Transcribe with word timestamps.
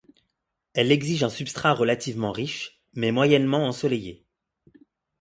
Elle 0.73 0.91
exige 0.91 1.23
un 1.23 1.29
substrat 1.29 1.75
relativement 1.75 2.31
riche, 2.31 2.81
mais 2.95 3.11
moyennement 3.11 3.67
ensoleillé. 3.67 4.25